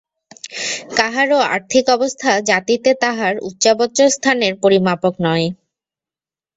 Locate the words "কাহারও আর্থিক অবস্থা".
0.97-2.31